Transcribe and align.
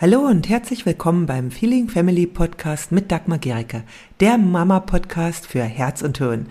Hallo 0.00 0.20
und 0.20 0.48
herzlich 0.48 0.86
willkommen 0.86 1.26
beim 1.26 1.50
Feeling 1.50 1.90
Family 1.90 2.26
Podcast 2.26 2.90
mit 2.90 3.12
Dagmar 3.12 3.36
Gericke, 3.36 3.82
der 4.20 4.38
Mama-Podcast 4.38 5.46
für 5.46 5.62
Herz 5.62 6.00
und 6.00 6.16
Hirn. 6.16 6.46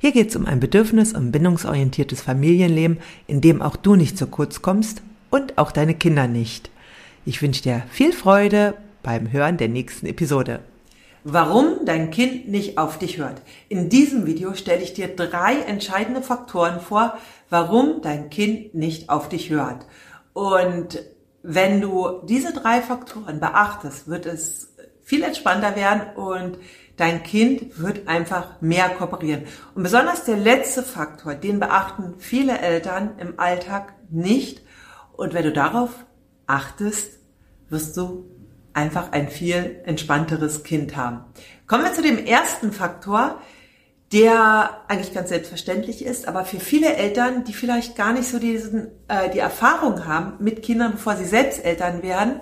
Hier 0.00 0.12
geht 0.12 0.28
es 0.28 0.36
um 0.36 0.44
ein 0.44 0.60
bedürfnis- 0.60 1.14
und 1.16 1.32
bindungsorientiertes 1.32 2.20
Familienleben, 2.20 2.98
in 3.26 3.40
dem 3.40 3.62
auch 3.62 3.76
du 3.76 3.96
nicht 3.96 4.18
zu 4.18 4.26
kurz 4.26 4.60
kommst 4.60 5.00
und 5.30 5.56
auch 5.56 5.72
deine 5.72 5.94
Kinder 5.94 6.28
nicht. 6.28 6.70
Ich 7.24 7.40
wünsche 7.40 7.62
dir 7.62 7.84
viel 7.90 8.12
Freude 8.12 8.74
beim 9.02 9.32
Hören 9.32 9.56
der 9.56 9.68
nächsten 9.68 10.04
Episode. 10.04 10.60
Warum 11.24 11.86
dein 11.86 12.10
Kind 12.10 12.48
nicht 12.48 12.76
auf 12.76 12.98
dich 12.98 13.16
hört. 13.16 13.40
In 13.70 13.88
diesem 13.88 14.26
Video 14.26 14.52
stelle 14.52 14.82
ich 14.82 14.92
dir 14.92 15.08
drei 15.08 15.54
entscheidende 15.66 16.20
Faktoren 16.20 16.80
vor, 16.80 17.16
warum 17.48 18.02
dein 18.02 18.28
Kind 18.28 18.74
nicht 18.74 19.08
auf 19.08 19.30
dich 19.30 19.48
hört. 19.48 19.86
Und 20.34 21.00
wenn 21.42 21.80
du 21.80 22.20
diese 22.24 22.52
drei 22.52 22.82
Faktoren 22.82 23.40
beachtest, 23.40 24.08
wird 24.08 24.26
es 24.26 24.74
viel 25.02 25.22
entspannter 25.22 25.74
werden 25.76 26.02
und 26.16 26.58
dein 26.96 27.22
Kind 27.22 27.80
wird 27.80 28.06
einfach 28.08 28.60
mehr 28.60 28.90
kooperieren. 28.90 29.44
Und 29.74 29.82
besonders 29.82 30.24
der 30.24 30.36
letzte 30.36 30.82
Faktor, 30.82 31.34
den 31.34 31.58
beachten 31.58 32.14
viele 32.18 32.58
Eltern 32.58 33.18
im 33.18 33.40
Alltag 33.40 33.94
nicht. 34.10 34.62
Und 35.12 35.32
wenn 35.32 35.44
du 35.44 35.52
darauf 35.52 35.90
achtest, 36.46 37.18
wirst 37.70 37.96
du 37.96 38.30
einfach 38.72 39.12
ein 39.12 39.28
viel 39.28 39.80
entspannteres 39.84 40.62
Kind 40.62 40.96
haben. 40.96 41.24
Kommen 41.66 41.84
wir 41.84 41.92
zu 41.92 42.02
dem 42.02 42.18
ersten 42.24 42.72
Faktor, 42.72 43.40
der 44.12 44.80
eigentlich 44.88 45.14
ganz 45.14 45.28
selbstverständlich 45.28 46.04
ist, 46.04 46.26
aber 46.26 46.44
für 46.44 46.58
viele 46.58 46.94
Eltern, 46.94 47.44
die 47.44 47.52
vielleicht 47.52 47.94
gar 47.94 48.12
nicht 48.12 48.28
so 48.28 48.40
diesen, 48.40 48.88
äh, 49.06 49.30
die 49.30 49.38
Erfahrung 49.38 50.04
haben 50.06 50.42
mit 50.42 50.62
Kindern, 50.62 50.92
bevor 50.92 51.16
sie 51.16 51.24
selbst 51.24 51.64
Eltern 51.64 52.02
werden, 52.02 52.40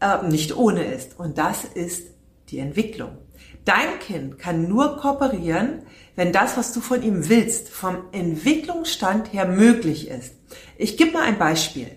äh, 0.00 0.24
nicht 0.28 0.56
ohne 0.56 0.84
ist. 0.84 1.18
Und 1.18 1.38
das 1.38 1.64
ist 1.64 2.06
die 2.50 2.60
Entwicklung. 2.60 3.18
Dein 3.64 3.98
Kind 4.00 4.38
kann 4.38 4.68
nur 4.68 4.96
kooperieren, 4.96 5.82
wenn 6.14 6.32
das, 6.32 6.56
was 6.56 6.72
du 6.72 6.80
von 6.80 7.02
ihm 7.02 7.28
willst, 7.28 7.68
vom 7.68 7.96
Entwicklungsstand 8.12 9.32
her 9.32 9.46
möglich 9.46 10.08
ist. 10.08 10.34
Ich 10.76 10.96
gebe 10.96 11.12
mal 11.12 11.22
ein 11.22 11.38
Beispiel. 11.38 11.88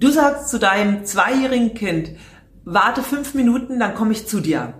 Du 0.00 0.10
sagst 0.10 0.48
zu 0.48 0.58
deinem 0.58 1.04
zweijährigen 1.04 1.74
Kind, 1.74 2.12
warte 2.64 3.02
fünf 3.02 3.34
Minuten, 3.34 3.78
dann 3.78 3.94
komme 3.94 4.12
ich 4.12 4.26
zu 4.26 4.40
dir 4.40 4.74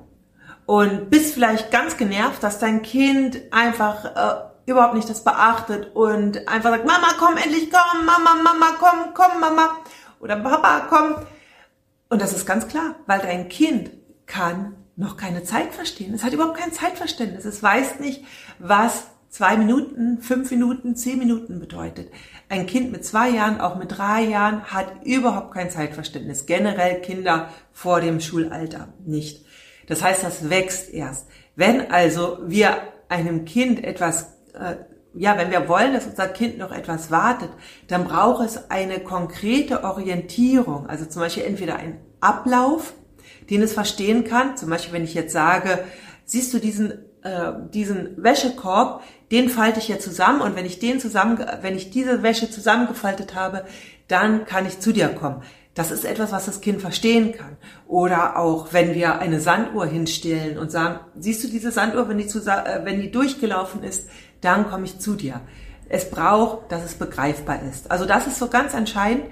und 0.69 1.09
bist 1.09 1.33
vielleicht 1.33 1.71
ganz 1.71 1.97
genervt, 1.97 2.43
dass 2.43 2.59
dein 2.59 2.83
Kind 2.83 3.41
einfach 3.53 4.05
äh, 4.05 4.71
überhaupt 4.71 4.93
nicht 4.93 5.09
das 5.09 5.25
beachtet 5.25 5.97
und 5.97 6.47
einfach 6.47 6.69
sagt, 6.69 6.85
Mama, 6.85 7.07
komm 7.19 7.39
endlich, 7.39 7.71
komm, 7.71 8.05
Mama, 8.05 8.35
Mama, 8.43 8.67
komm, 8.79 9.15
komm, 9.15 9.41
Mama 9.41 9.79
oder 10.21 10.37
Papa, 10.37 10.87
komm. 10.91 11.15
Und 12.11 12.21
das 12.21 12.35
ist 12.35 12.45
ganz 12.45 12.69
klar, 12.69 12.97
weil 13.07 13.21
dein 13.21 13.49
Kind 13.49 13.93
kann 14.27 14.77
noch 14.95 15.17
keine 15.17 15.43
Zeit 15.43 15.73
verstehen. 15.73 16.13
Es 16.13 16.23
hat 16.23 16.35
überhaupt 16.35 16.59
kein 16.59 16.71
Zeitverständnis. 16.73 17.47
Es 17.47 17.63
weiß 17.63 18.01
nicht, 18.01 18.23
was 18.59 19.05
zwei 19.31 19.57
Minuten, 19.57 20.21
fünf 20.21 20.51
Minuten, 20.51 20.97
zehn 20.97 21.19
Minuten 21.19 21.61
bedeutet. 21.61 22.13
Ein 22.51 22.67
Kind 22.67 22.93
mit 22.93 23.07
zwei 23.07 23.31
Jahren, 23.31 23.63
auch 23.63 23.77
mit 23.77 23.97
drei 23.97 24.21
Jahren, 24.21 24.65
hat 24.65 25.03
überhaupt 25.03 25.55
kein 25.55 25.71
Zeitverständnis. 25.71 26.45
Generell 26.45 27.01
Kinder 27.01 27.49
vor 27.73 28.03
dem 28.03 28.21
Schulalter 28.21 28.89
nicht. 29.07 29.47
Das 29.89 30.03
heißt, 30.03 30.23
das 30.23 30.51
wächst 30.51 30.93
erst. 30.93 31.27
Wenn 31.57 31.91
also 31.91 32.39
wir 32.47 32.77
einem 33.09 33.45
Kind 33.45 33.83
etwas, 33.83 34.35
äh, 34.55 34.77
ja, 35.15 35.37
wenn 35.39 35.51
wir 35.51 35.69
wollen, 35.69 35.95
dass 35.95 36.07
unser 36.07 36.29
Kind 36.29 36.59
noch 36.59 36.71
etwas 36.71 37.11
wartet, 37.11 37.51
dann 37.89 38.05
braucht 38.05 38.47
es 38.47 38.71
eine 38.71 39.01
konkrete 39.01 39.83
Orientierung. 39.83 40.87
Also 40.89 41.07
zum 41.07 41.23
Beispiel 41.23 41.45
entweder 41.45 41.77
ein 41.77 41.99
Ablauf, 42.21 42.93
den 43.51 43.63
es 43.63 43.73
verstehen 43.73 44.25
kann. 44.25 44.57
Zum 44.57 44.71
Beispiel, 44.71 44.93
wenn 44.93 45.05
ich 45.05 45.15
jetzt 45.15 45.33
sage, 45.33 45.85
siehst 46.25 46.53
du 46.53 46.59
diesen 46.59 47.09
äh, 47.23 47.53
diesen 47.75 48.23
Wäschekorb, 48.23 49.03
den 49.33 49.49
falte 49.49 49.81
ich 49.81 49.89
ja 49.89 49.99
zusammen 49.99 50.41
und 50.41 50.55
wenn 50.55 50.65
ich 50.65 50.79
den 50.79 51.01
zusammen, 51.01 51.45
wenn 51.63 51.77
ich 51.77 51.91
diese 51.91 52.23
Wäsche 52.23 52.49
zusammengefaltet 52.49 53.35
habe, 53.35 53.65
dann 54.07 54.47
kann 54.47 54.67
ich 54.67 54.79
zu 54.79 54.93
dir 54.93 55.09
kommen. 55.09 55.43
Das 55.79 55.93
ist 55.93 56.05
etwas, 56.05 56.33
was 56.33 56.47
das 56.47 56.61
Kind 56.61 56.81
verstehen 56.81 57.31
kann. 57.31 57.57
Oder 57.87 58.37
auch, 58.37 58.73
wenn 58.73 58.97
wir 58.97 59.21
eine 59.21 59.41
Sanduhr 59.41 59.87
hinstellen 59.87 60.59
und 60.59 60.73
sagen, 60.73 60.99
siehst 61.17 61.45
du 61.45 61.49
diese 61.49 61.71
Sanduhr, 61.71 62.09
wenn 62.09 62.19
die, 62.19 62.27
zu, 62.27 62.41
äh, 62.41 62.81
wenn 62.83 63.01
die 63.01 63.13
durchgelaufen 63.13 63.85
ist, 63.85 64.09
dann 64.41 64.69
komme 64.69 64.87
ich 64.87 64.99
zu 64.99 65.15
dir. 65.15 65.41
Es 65.89 66.11
braucht, 66.11 66.73
dass 66.73 66.85
es 66.85 66.95
begreifbar 66.95 67.63
ist. 67.63 67.93
Also 67.93 68.07
das 68.07 68.27
ist 68.27 68.41
so 68.41 68.49
ganz 68.49 68.75
entscheidend. 68.75 69.27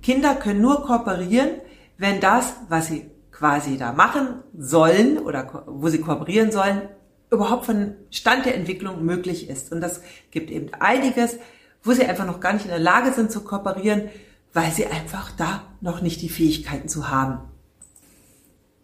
Kinder 0.00 0.34
können 0.34 0.62
nur 0.62 0.82
kooperieren, 0.82 1.50
wenn 1.98 2.20
das, 2.20 2.54
was 2.70 2.86
sie 2.86 3.10
quasi 3.30 3.76
da 3.76 3.92
machen 3.92 4.28
sollen 4.56 5.18
oder 5.18 5.62
wo 5.66 5.90
sie 5.90 6.00
kooperieren 6.00 6.52
sollen, 6.52 6.88
überhaupt 7.30 7.66
von 7.66 7.96
Stand 8.10 8.46
der 8.46 8.54
Entwicklung 8.54 9.04
möglich 9.04 9.50
ist. 9.50 9.72
Und 9.72 9.82
das 9.82 10.00
gibt 10.30 10.50
eben 10.50 10.72
einiges, 10.80 11.36
wo 11.82 11.92
sie 11.92 12.06
einfach 12.06 12.24
noch 12.24 12.40
gar 12.40 12.54
nicht 12.54 12.64
in 12.64 12.70
der 12.70 12.80
Lage 12.80 13.12
sind 13.12 13.30
zu 13.30 13.44
kooperieren, 13.44 14.08
weil 14.56 14.72
sie 14.72 14.86
einfach 14.86 15.30
da 15.36 15.64
noch 15.82 16.00
nicht 16.00 16.22
die 16.22 16.30
Fähigkeiten 16.30 16.88
zu 16.88 17.10
haben. 17.10 17.40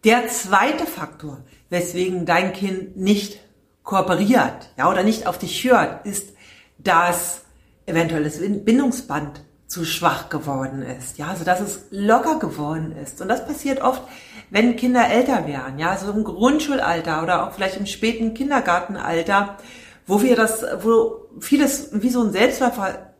Der 0.03 0.27
zweite 0.27 0.85
Faktor, 0.85 1.39
weswegen 1.71 2.27
dein 2.27 2.53
Kind 2.53 2.95
nicht 2.95 3.39
kooperiert, 3.81 4.69
ja, 4.77 4.91
oder 4.91 5.01
nicht 5.01 5.25
auf 5.25 5.39
dich 5.39 5.63
hört, 5.63 6.05
ist, 6.05 6.29
dass 6.77 7.41
eventuell 7.87 8.23
das 8.23 8.37
Bindungsband 8.37 9.41
zu 9.65 9.83
schwach 9.83 10.29
geworden 10.29 10.83
ist, 10.83 11.17
ja, 11.17 11.29
also 11.29 11.43
dass 11.43 11.59
es 11.59 11.85
locker 11.89 12.37
geworden 12.37 12.95
ist. 12.95 13.19
Und 13.19 13.27
das 13.27 13.43
passiert 13.43 13.81
oft, 13.81 14.03
wenn 14.51 14.75
Kinder 14.75 15.09
älter 15.09 15.47
werden, 15.47 15.79
ja, 15.79 15.97
so 15.97 16.11
im 16.11 16.23
Grundschulalter 16.23 17.23
oder 17.23 17.47
auch 17.47 17.53
vielleicht 17.53 17.77
im 17.77 17.87
späten 17.87 18.35
Kindergartenalter, 18.35 19.57
wo 20.05 20.21
wir 20.21 20.35
das, 20.35 20.63
wo 20.83 21.29
vieles 21.39 21.89
wie 21.93 22.09
so 22.09 22.21
ein 22.21 22.31
Selbstläufer 22.31 23.12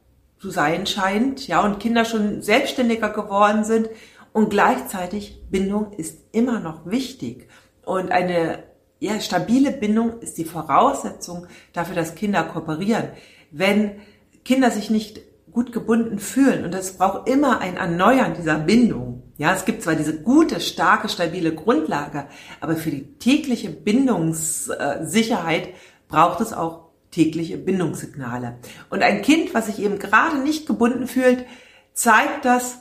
zu 0.44 0.50
sein 0.50 0.86
scheint, 0.86 1.48
ja, 1.48 1.64
und 1.64 1.80
Kinder 1.80 2.04
schon 2.04 2.42
selbstständiger 2.42 3.12
geworden 3.12 3.64
sind 3.64 3.88
und 4.34 4.50
gleichzeitig 4.50 5.42
Bindung 5.50 5.94
ist 5.94 6.20
immer 6.34 6.60
noch 6.60 6.86
wichtig 6.86 7.48
und 7.86 8.12
eine 8.12 8.64
ja, 9.00 9.22
stabile 9.22 9.72
Bindung 9.72 10.20
ist 10.20 10.38
die 10.38 10.44
Voraussetzung 10.44 11.48
dafür, 11.72 11.96
dass 11.96 12.16
Kinder 12.16 12.44
kooperieren. 12.44 13.08
Wenn 13.52 14.02
Kinder 14.44 14.70
sich 14.70 14.90
nicht 14.90 15.22
gut 15.50 15.72
gebunden 15.72 16.20
fühlen 16.20 16.66
und 16.66 16.76
es 16.76 16.98
braucht 16.98 17.30
immer 17.30 17.62
ein 17.62 17.78
Erneuern 17.78 18.34
dieser 18.34 18.60
Bindung. 18.60 19.24
Ja, 19.38 19.54
es 19.54 19.64
gibt 19.64 19.82
zwar 19.82 19.96
diese 19.96 20.24
gute, 20.24 20.60
starke, 20.60 21.08
stabile 21.08 21.56
Grundlage, 21.56 22.26
aber 22.60 22.76
für 22.76 22.92
die 22.92 23.18
tägliche 23.18 23.70
Bindungssicherheit 23.70 25.70
braucht 26.10 26.42
es 26.42 26.52
auch 26.52 26.83
tägliche 27.14 27.58
Bindungssignale. 27.58 28.58
Und 28.90 29.04
ein 29.04 29.22
Kind, 29.22 29.54
was 29.54 29.68
sich 29.68 29.80
eben 29.80 30.00
gerade 30.00 30.40
nicht 30.40 30.66
gebunden 30.66 31.08
fühlt, 31.08 31.46
zeigt 31.94 32.46
das 32.46 32.80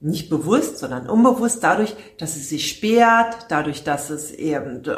nicht 0.00 0.30
bewusst, 0.30 0.78
sondern 0.78 1.08
unbewusst 1.08 1.62
dadurch, 1.64 1.96
dass 2.18 2.36
es 2.36 2.48
sich 2.48 2.68
sperrt, 2.68 3.46
dadurch, 3.48 3.82
dass 3.82 4.10
es 4.10 4.30
eben 4.30 4.84
äh, 4.84 4.88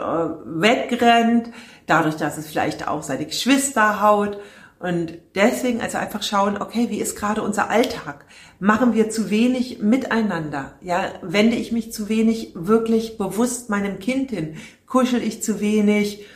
wegrennt, 0.45 1.51
dadurch, 1.87 2.17
dass 2.17 2.37
es 2.37 2.47
vielleicht 2.47 2.87
auch 2.87 3.03
seine 3.03 3.25
Geschwister 3.25 4.03
haut. 4.03 4.39
Und 4.79 5.19
deswegen 5.35 5.81
also 5.81 5.99
einfach 5.99 6.23
schauen, 6.23 6.61
okay, 6.61 6.87
wie 6.89 7.01
ist 7.01 7.17
gerade 7.17 7.43
unser 7.43 7.71
Alltag? 7.71 8.25
Machen 8.61 8.95
wir 8.95 9.11
zu 9.11 9.31
wenig 9.31 9.81
miteinander? 9.81 10.75
Ja, 10.83 11.05
wende 11.23 11.57
ich 11.57 11.73
mich 11.73 11.93
zu 11.93 12.09
wenig 12.09 12.53
wirklich 12.55 13.19
bewusst 13.19 13.69
meinem 13.71 13.99
Kind 13.99 14.31
hin? 14.31 14.57
Kuschel 14.87 15.23
ich 15.23 15.43
zu 15.43 15.61
wenig? 15.61 16.27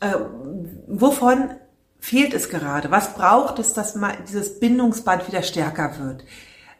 Äh, 0.00 0.14
wovon 0.86 1.50
fehlt 2.04 2.34
es 2.34 2.50
gerade? 2.50 2.90
Was 2.90 3.14
braucht 3.14 3.58
es, 3.58 3.72
dass 3.72 3.94
mal 3.94 4.14
dieses 4.28 4.60
Bindungsband 4.60 5.26
wieder 5.26 5.42
stärker 5.42 5.98
wird? 5.98 6.24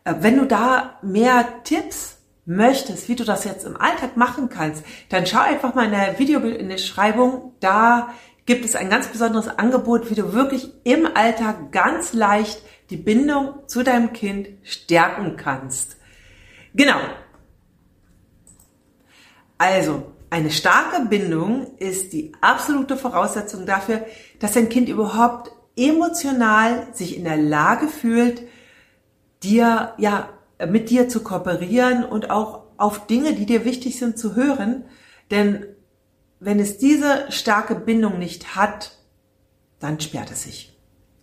Äh, 0.05 0.17
wenn 0.21 0.37
du 0.37 0.45
da 0.45 0.99
mehr 1.01 1.63
Tipps 1.65 2.19
möchtest, 2.45 3.09
wie 3.09 3.17
du 3.17 3.25
das 3.25 3.45
jetzt 3.45 3.65
im 3.65 3.79
Alltag 3.79 4.19
machen 4.19 4.51
kannst, 4.51 4.85
dann 5.09 5.25
schau 5.25 5.41
einfach 5.41 5.75
mal 5.75 5.87
in 5.87 5.93
der 5.93 6.19
Video 6.19 6.41
in 6.41 6.69
der 6.69 6.77
Schreibung. 6.77 7.55
Da 7.61 8.13
gibt 8.45 8.67
es 8.67 8.77
ein 8.77 8.91
ganz 8.91 9.07
besonderes 9.07 9.49
Angebot, 9.49 10.11
wie 10.11 10.15
du 10.15 10.35
wirklich 10.35 10.71
im 10.85 11.07
Alltag 11.07 11.73
ganz 11.73 12.13
leicht 12.13 12.61
die 12.91 12.99
Bindung 12.99 13.67
zu 13.67 13.83
deinem 13.83 14.13
Kind 14.13 14.49
stärken 14.63 15.37
kannst. 15.39 15.97
Genau. 16.75 17.01
Also, 19.57 20.14
eine 20.35 20.51
starke 20.51 21.07
Bindung 21.07 21.77
ist 21.79 22.13
die 22.13 22.33
absolute 22.41 22.97
Voraussetzung 22.97 23.67
dafür, 23.67 24.05
dass 24.41 24.57
ein 24.57 24.69
Kind 24.69 24.89
überhaupt 24.89 25.53
emotional 25.77 26.89
sich 26.93 27.17
in 27.17 27.23
der 27.23 27.37
Lage 27.37 27.87
fühlt, 27.87 28.43
dir, 29.45 29.93
ja, 29.97 30.31
mit 30.69 30.91
dir 30.91 31.09
zu 31.09 31.23
kooperieren 31.23 32.05
und 32.05 32.31
auch 32.31 32.65
auf 32.79 33.07
Dinge, 33.07 33.35
die 33.35 33.47
dir 33.47 33.65
wichtig 33.65 33.97
sind, 33.97 34.19
zu 34.19 34.35
hören. 34.35 34.87
Denn 35.31 35.67
wenn 36.41 36.59
es 36.59 36.79
diese 36.79 37.31
starke 37.31 37.77
Bindung 37.77 38.19
nicht 38.19 38.57
hat, 38.57 38.99
dann 39.79 40.01
sperrt 40.01 40.33
es 40.33 40.43
sich. 40.43 40.77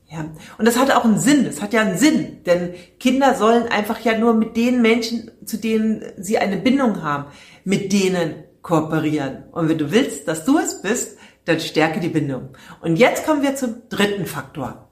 Ja, 0.08 0.26
und 0.58 0.66
das 0.66 0.78
hat 0.78 0.90
auch 0.92 1.04
einen 1.04 1.20
Sinn, 1.20 1.44
das 1.44 1.62
hat 1.62 1.74
ja 1.74 1.82
einen 1.82 1.98
Sinn, 1.98 2.44
denn 2.46 2.76
Kinder 2.98 3.36
sollen 3.36 3.68
einfach 3.68 4.00
ja 4.00 4.18
nur 4.18 4.34
mit 4.34 4.56
den 4.56 4.82
Menschen, 4.82 5.32
zu 5.46 5.58
denen 5.58 6.02
sie 6.18 6.38
eine 6.38 6.56
Bindung 6.56 7.04
haben, 7.04 7.26
mit 7.66 7.92
denen 7.92 8.46
kooperieren. 8.62 9.44
Und 9.52 9.70
wenn 9.70 9.78
du 9.78 9.92
willst, 9.92 10.28
dass 10.28 10.46
du 10.46 10.58
es 10.58 10.82
bist, 10.82 11.18
dann 11.46 11.60
stärke 11.60 12.00
die 12.00 12.10
Bindung. 12.10 12.50
Und 12.82 12.98
jetzt 12.98 13.26
kommen 13.26 13.42
wir 13.42 13.56
zum 13.56 13.84
dritten 13.90 14.26
Faktor. 14.26 14.88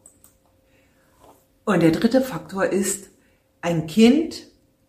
Und 1.66 1.84
der 1.84 1.92
dritte 1.92 2.22
Faktor 2.22 2.66
ist, 2.66 3.10
ein 3.62 3.88
Kind 3.88 4.48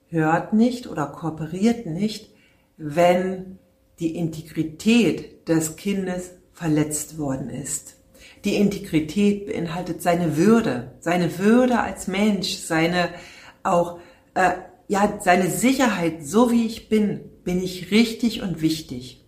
hört 0.08 0.52
nicht 0.52 0.86
oder 0.86 1.06
kooperiert 1.06 1.86
nicht, 1.86 2.30
wenn 2.76 3.58
die 3.98 4.16
Integrität 4.16 5.46
des 5.48 5.76
Kindes 5.76 6.30
verletzt 6.52 7.18
worden 7.18 7.50
ist. 7.50 7.96
Die 8.44 8.56
Integrität 8.56 9.46
beinhaltet 9.46 10.02
seine 10.02 10.38
Würde, 10.38 10.92
seine 11.00 11.38
Würde 11.38 11.80
als 11.80 12.06
Mensch, 12.06 12.56
seine 12.56 13.10
auch 13.62 13.98
äh, 14.34 14.52
ja 14.88 15.18
seine 15.20 15.50
Sicherheit, 15.50 16.26
so 16.26 16.50
wie 16.50 16.66
ich 16.66 16.88
bin, 16.88 17.29
bin 17.44 17.62
ich 17.62 17.90
richtig 17.90 18.42
und 18.42 18.60
wichtig. 18.60 19.24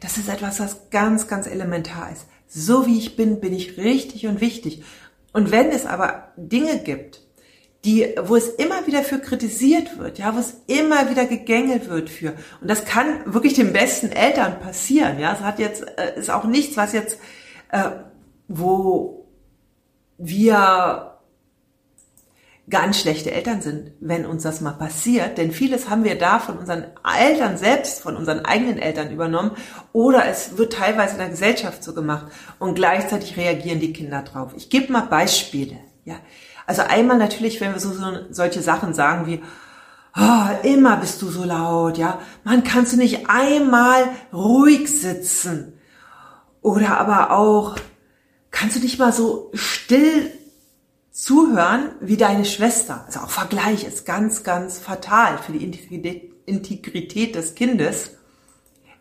Das 0.00 0.16
ist 0.16 0.28
etwas, 0.28 0.60
was 0.60 0.90
ganz, 0.90 1.28
ganz 1.28 1.46
elementar 1.46 2.12
ist. 2.12 2.26
So 2.46 2.86
wie 2.86 2.98
ich 2.98 3.16
bin, 3.16 3.40
bin 3.40 3.52
ich 3.52 3.78
richtig 3.78 4.26
und 4.26 4.40
wichtig. 4.40 4.82
Und 5.32 5.50
wenn 5.50 5.70
es 5.70 5.86
aber 5.86 6.32
Dinge 6.36 6.78
gibt, 6.78 7.22
die, 7.84 8.14
wo 8.22 8.36
es 8.36 8.48
immer 8.48 8.86
wieder 8.86 9.02
für 9.02 9.18
kritisiert 9.18 9.98
wird, 9.98 10.18
ja, 10.18 10.34
wo 10.34 10.38
es 10.38 10.54
immer 10.66 11.10
wieder 11.10 11.24
gegängelt 11.26 11.88
wird 11.88 12.10
für, 12.10 12.34
und 12.60 12.70
das 12.70 12.84
kann 12.84 13.32
wirklich 13.32 13.54
den 13.54 13.72
besten 13.72 14.12
Eltern 14.12 14.60
passieren, 14.60 15.18
ja, 15.18 15.32
es 15.32 15.40
hat 15.40 15.58
jetzt, 15.58 15.84
äh, 15.98 16.18
ist 16.18 16.30
auch 16.30 16.44
nichts, 16.44 16.76
was 16.76 16.92
jetzt, 16.92 17.18
äh, 17.70 17.90
wo 18.46 19.26
wir 20.18 21.18
ganz 22.72 22.98
schlechte 22.98 23.30
Eltern 23.30 23.60
sind, 23.60 23.92
wenn 24.00 24.24
uns 24.24 24.44
das 24.44 24.62
mal 24.62 24.72
passiert, 24.72 25.36
denn 25.36 25.52
vieles 25.52 25.90
haben 25.90 26.04
wir 26.04 26.16
da 26.16 26.38
von 26.38 26.56
unseren 26.56 26.86
Eltern 27.04 27.58
selbst, 27.58 28.00
von 28.00 28.16
unseren 28.16 28.46
eigenen 28.46 28.78
Eltern 28.78 29.12
übernommen. 29.12 29.50
Oder 29.92 30.26
es 30.26 30.56
wird 30.56 30.72
teilweise 30.72 31.12
in 31.12 31.18
der 31.18 31.28
Gesellschaft 31.28 31.84
so 31.84 31.92
gemacht. 31.92 32.26
Und 32.58 32.74
gleichzeitig 32.74 33.36
reagieren 33.36 33.78
die 33.78 33.92
Kinder 33.92 34.22
drauf. 34.22 34.52
Ich 34.56 34.70
gebe 34.70 34.90
mal 34.90 35.02
Beispiele, 35.02 35.76
ja. 36.06 36.16
Also 36.66 36.80
einmal 36.80 37.18
natürlich, 37.18 37.60
wenn 37.60 37.74
wir 37.74 37.80
so, 37.80 37.92
so 37.92 38.04
solche 38.30 38.62
Sachen 38.62 38.94
sagen 38.94 39.26
wie, 39.26 39.42
oh, 40.16 40.66
immer 40.66 40.96
bist 40.96 41.20
du 41.20 41.28
so 41.28 41.44
laut, 41.44 41.98
ja, 41.98 42.20
man 42.42 42.64
kannst 42.64 42.94
du 42.94 42.96
nicht 42.96 43.28
einmal 43.28 44.08
ruhig 44.32 44.88
sitzen. 44.88 45.74
Oder 46.62 46.98
aber 46.98 47.32
auch, 47.32 47.76
kannst 48.50 48.76
du 48.76 48.80
nicht 48.80 48.98
mal 48.98 49.12
so 49.12 49.50
still 49.52 50.32
zuhören 51.12 51.90
wie 52.00 52.16
deine 52.16 52.44
Schwester. 52.44 53.04
Also 53.06 53.20
auch 53.20 53.30
Vergleich 53.30 53.84
ist 53.84 54.04
ganz, 54.06 54.42
ganz 54.42 54.78
fatal 54.78 55.38
für 55.38 55.52
die 55.52 55.64
Integrität 56.46 57.34
des 57.34 57.54
Kindes. 57.54 58.16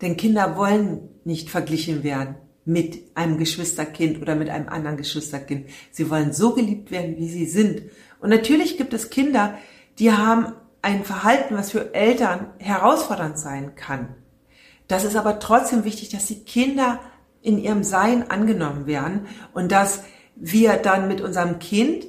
Denn 0.02 0.18
Kinder 0.18 0.56
wollen 0.56 1.10
nicht 1.24 1.50
verglichen 1.50 2.04
werden 2.04 2.36
mit 2.66 3.02
einem 3.16 3.38
Geschwisterkind 3.38 4.22
oder 4.22 4.36
mit 4.36 4.50
einem 4.50 4.70
anderen 4.70 4.98
Geschwisterkind. 4.98 5.70
Sie 5.92 6.10
wollen 6.10 6.34
so 6.34 6.54
geliebt 6.54 6.92
werden, 6.92 7.18
wie 7.18 7.30
sie 7.30 7.46
sind. 7.46 7.84
Und 8.20 8.30
natürlich 8.30 8.78
gibt 8.78 8.94
es 8.94 9.10
Kinder, 9.10 9.58
die 9.98 10.12
haben 10.12 10.54
ein 10.82 11.04
Verhalten, 11.04 11.56
was 11.56 11.72
für 11.72 11.94
Eltern 11.94 12.48
herausfordernd 12.60 13.38
sein 13.38 13.76
kann. 13.76 14.16
Das 14.88 15.04
ist 15.04 15.16
aber 15.16 15.40
trotzdem 15.40 15.86
wichtig, 15.86 16.10
dass 16.10 16.26
die 16.26 16.44
Kinder 16.44 17.00
in 17.42 17.58
ihrem 17.58 17.84
Sein 17.84 18.30
angenommen 18.30 18.86
werden 18.86 19.28
und 19.54 19.72
dass 19.72 20.04
wir 20.42 20.78
dann 20.78 21.08
mit 21.08 21.22
unserem 21.22 21.60
Kind 21.60 22.08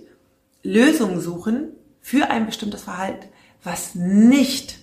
Lösungen 0.63 1.21
suchen 1.21 1.73
für 2.01 2.31
ein 2.31 2.47
bestimmtes 2.47 2.83
Verhalten, 2.83 3.27
was 3.63 3.95
nicht 3.95 4.79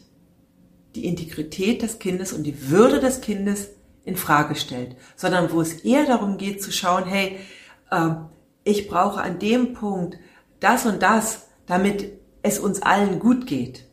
die 0.96 1.06
Integrität 1.06 1.81
des 1.81 2.00
Kindes 2.00 2.31
und 2.31 2.44
die 2.44 2.69
Würde 2.69 3.00
des 3.00 3.22
Kindes 3.22 3.69
in 4.06 4.16
Frage 4.16 4.56
stellt, 4.56 4.96
sondern 5.16 5.51
wo 5.51 5.62
es 5.62 5.81
eher 5.81 6.06
darum 6.06 6.38
geht 6.38 6.62
zu 6.62 6.72
schauen, 6.72 7.06
hey, 7.06 7.38
äh, 7.92 8.12
ich 8.63 8.88
brauche 8.88 9.22
an 9.22 9.40
dem 9.40 9.74
Punkt 9.74 10.18
das 10.60 10.86
und 10.86 11.02
das, 11.02 11.48
damit 11.66 12.12
es 12.44 12.60
uns 12.60 12.81
allen 12.81 13.19
gut 13.19 13.48
geht. 13.48 13.86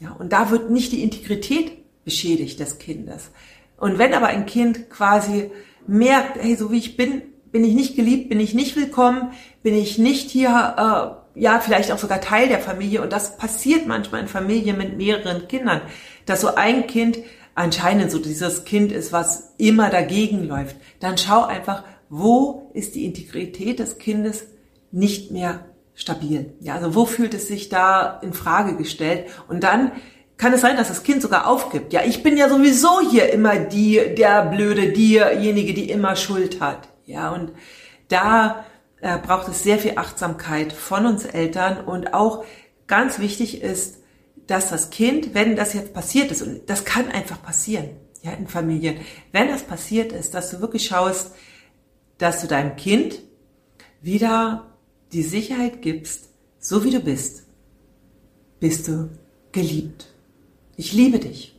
Ja, 0.00 0.12
und 0.12 0.32
da 0.32 0.50
wird 0.50 0.70
nicht 0.70 0.92
die 0.92 1.02
Integrität 1.02 1.72
beschädigt 2.04 2.58
des 2.58 2.78
Kindes. 2.78 3.30
Und 3.76 3.98
wenn 3.98 4.14
aber 4.14 4.26
ein 4.26 4.46
Kind 4.46 4.90
quasi 4.90 5.50
merkt, 5.86 6.42
hey, 6.42 6.56
so 6.56 6.72
wie 6.72 6.78
ich 6.78 6.96
bin, 6.96 7.22
bin 7.52 7.64
ich 7.64 7.74
nicht 7.74 7.96
geliebt, 7.96 8.28
bin 8.28 8.40
ich 8.40 8.54
nicht 8.54 8.76
willkommen, 8.76 9.32
bin 9.62 9.74
ich 9.74 9.98
nicht 9.98 10.30
hier, 10.30 10.48
äh, 11.36 11.40
ja, 11.40 11.60
vielleicht 11.60 11.92
auch 11.92 11.98
sogar 11.98 12.20
Teil 12.20 12.48
der 12.48 12.60
Familie. 12.60 13.02
Und 13.02 13.12
das 13.12 13.36
passiert 13.36 13.86
manchmal 13.86 14.22
in 14.22 14.28
Familien 14.28 14.78
mit 14.78 14.96
mehreren 14.96 15.48
Kindern, 15.48 15.80
dass 16.26 16.40
so 16.40 16.54
ein 16.54 16.86
Kind 16.86 17.18
anscheinend 17.54 18.10
so 18.10 18.18
dieses 18.18 18.64
Kind 18.64 18.92
ist, 18.92 19.12
was 19.12 19.54
immer 19.58 19.90
dagegen 19.90 20.46
läuft. 20.46 20.76
Dann 21.00 21.18
schau 21.18 21.44
einfach, 21.44 21.84
wo 22.08 22.70
ist 22.74 22.94
die 22.94 23.04
Integrität 23.04 23.78
des 23.78 23.98
Kindes 23.98 24.44
nicht 24.90 25.30
mehr 25.30 25.66
stabil? 25.94 26.54
Ja, 26.60 26.74
also 26.76 26.94
wo 26.94 27.06
fühlt 27.06 27.34
es 27.34 27.48
sich 27.48 27.68
da 27.68 28.20
in 28.22 28.32
Frage 28.32 28.76
gestellt? 28.76 29.26
Und 29.48 29.62
dann 29.62 29.92
kann 30.36 30.54
es 30.54 30.62
sein, 30.62 30.76
dass 30.76 30.88
das 30.88 31.02
Kind 31.02 31.20
sogar 31.20 31.46
aufgibt. 31.46 31.92
Ja, 31.92 32.00
ich 32.04 32.22
bin 32.22 32.36
ja 32.36 32.48
sowieso 32.48 33.00
hier 33.10 33.30
immer 33.30 33.56
die, 33.56 34.14
der 34.16 34.46
Blöde, 34.46 34.92
diejenige, 34.92 35.74
die 35.74 35.90
immer 35.90 36.16
Schuld 36.16 36.60
hat. 36.60 36.88
Ja, 37.10 37.32
und 37.32 37.52
da 38.08 38.64
äh, 39.00 39.18
braucht 39.18 39.48
es 39.48 39.64
sehr 39.64 39.78
viel 39.78 39.94
Achtsamkeit 39.96 40.72
von 40.72 41.06
uns 41.06 41.24
Eltern 41.24 41.84
und 41.84 42.14
auch 42.14 42.44
ganz 42.86 43.18
wichtig 43.18 43.62
ist, 43.62 43.98
dass 44.46 44.70
das 44.70 44.90
Kind, 44.90 45.34
wenn 45.34 45.56
das 45.56 45.74
jetzt 45.74 45.92
passiert 45.92 46.30
ist, 46.30 46.42
und 46.42 46.70
das 46.70 46.84
kann 46.84 47.08
einfach 47.08 47.42
passieren, 47.42 47.90
ja, 48.22 48.32
in 48.32 48.46
Familien, 48.46 49.00
wenn 49.32 49.48
das 49.48 49.64
passiert 49.64 50.12
ist, 50.12 50.34
dass 50.34 50.50
du 50.50 50.60
wirklich 50.60 50.86
schaust, 50.86 51.32
dass 52.18 52.42
du 52.42 52.46
deinem 52.46 52.76
Kind 52.76 53.20
wieder 54.02 54.66
die 55.12 55.22
Sicherheit 55.22 55.82
gibst, 55.82 56.28
so 56.60 56.84
wie 56.84 56.90
du 56.90 57.00
bist, 57.00 57.44
bist 58.60 58.86
du 58.86 59.10
geliebt. 59.50 60.14
Ich 60.76 60.92
liebe 60.92 61.18
dich. 61.18 61.58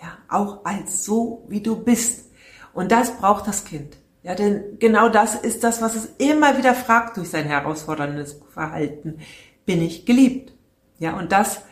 Ja, 0.00 0.18
auch 0.28 0.64
als 0.64 1.04
so 1.04 1.44
wie 1.48 1.60
du 1.60 1.76
bist. 1.76 2.30
Und 2.72 2.90
das 2.90 3.16
braucht 3.18 3.46
das 3.46 3.64
Kind. 3.64 4.01
Ja, 4.22 4.34
denn 4.34 4.78
genau 4.78 5.08
das 5.08 5.34
ist 5.34 5.64
das, 5.64 5.82
was 5.82 5.96
es 5.96 6.08
immer 6.18 6.56
wieder 6.56 6.74
fragt 6.74 7.16
durch 7.16 7.30
sein 7.30 7.44
herausforderndes 7.44 8.40
Verhalten. 8.52 9.18
Bin 9.66 9.82
ich 9.82 10.06
geliebt? 10.06 10.52
Ja, 10.98 11.16
und 11.18 11.32
das 11.32 11.62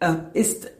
äh, 0.00 0.14
ist 0.32 0.70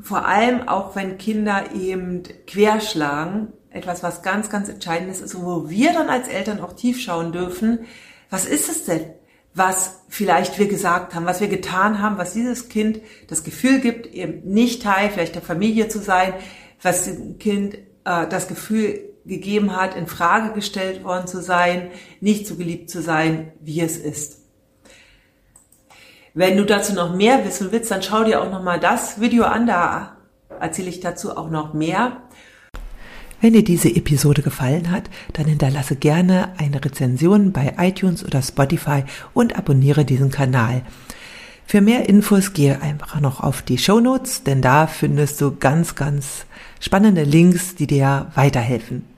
vor 0.00 0.26
allem 0.26 0.68
auch, 0.68 0.94
wenn 0.94 1.18
Kinder 1.18 1.72
eben 1.74 2.22
querschlagen, 2.46 3.52
etwas, 3.70 4.02
was 4.02 4.22
ganz, 4.22 4.50
ganz 4.50 4.68
entscheidendes 4.68 5.20
ist 5.20 5.34
und 5.34 5.44
wo 5.44 5.68
wir 5.68 5.92
dann 5.92 6.08
als 6.08 6.28
Eltern 6.28 6.60
auch 6.60 6.72
tief 6.72 7.00
schauen 7.00 7.32
dürfen, 7.32 7.80
was 8.30 8.44
ist 8.44 8.68
es 8.68 8.84
denn, 8.84 9.06
was 9.54 10.00
vielleicht 10.08 10.58
wir 10.58 10.68
gesagt 10.68 11.14
haben, 11.14 11.26
was 11.26 11.40
wir 11.40 11.48
getan 11.48 12.00
haben, 12.00 12.18
was 12.18 12.32
dieses 12.32 12.68
Kind 12.68 13.00
das 13.26 13.42
Gefühl 13.42 13.80
gibt, 13.80 14.06
eben 14.06 14.40
nicht 14.52 14.82
Teil 14.82 15.10
vielleicht 15.10 15.34
der 15.34 15.42
Familie 15.42 15.88
zu 15.88 15.98
sein, 15.98 16.34
was 16.82 17.04
dem 17.04 17.38
Kind 17.38 17.74
äh, 18.04 18.26
das 18.28 18.48
Gefühl 18.48 19.00
gegeben 19.28 19.76
hat, 19.76 19.94
in 19.94 20.06
Frage 20.06 20.52
gestellt 20.52 21.04
worden 21.04 21.26
zu 21.26 21.40
sein, 21.40 21.90
nicht 22.20 22.46
so 22.46 22.56
geliebt 22.56 22.90
zu 22.90 23.02
sein, 23.02 23.52
wie 23.60 23.80
es 23.80 23.96
ist. 23.96 24.38
Wenn 26.34 26.56
du 26.56 26.64
dazu 26.64 26.94
noch 26.94 27.14
mehr 27.14 27.44
wissen 27.44 27.72
willst, 27.72 27.90
dann 27.90 28.02
schau 28.02 28.24
dir 28.24 28.42
auch 28.42 28.50
noch 28.50 28.62
mal 28.62 28.80
das 28.80 29.20
Video 29.20 29.44
an, 29.44 29.66
da 29.66 30.16
erzähle 30.60 30.88
ich 30.88 31.00
dazu 31.00 31.36
auch 31.36 31.50
noch 31.50 31.74
mehr. 31.74 32.22
Wenn 33.40 33.52
dir 33.52 33.62
diese 33.62 33.88
Episode 33.88 34.42
gefallen 34.42 34.90
hat, 34.90 35.04
dann 35.32 35.46
hinterlasse 35.46 35.94
gerne 35.94 36.52
eine 36.58 36.84
Rezension 36.84 37.52
bei 37.52 37.74
iTunes 37.78 38.24
oder 38.24 38.42
Spotify 38.42 39.04
und 39.32 39.56
abonniere 39.56 40.04
diesen 40.04 40.30
Kanal. 40.30 40.82
Für 41.64 41.80
mehr 41.80 42.08
Infos 42.08 42.52
gehe 42.52 42.82
einfach 42.82 43.20
noch 43.20 43.40
auf 43.40 43.62
die 43.62 43.78
Show 43.78 44.00
Notes, 44.00 44.42
denn 44.42 44.62
da 44.62 44.86
findest 44.86 45.40
du 45.40 45.54
ganz, 45.54 45.94
ganz 45.94 46.46
spannende 46.80 47.24
Links, 47.24 47.74
die 47.74 47.86
dir 47.86 48.32
weiterhelfen. 48.34 49.17